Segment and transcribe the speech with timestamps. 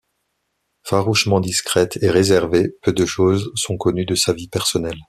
[0.81, 4.97] Farouchement discrète et réservée, peu de choses sont connues de sa vie personnelle.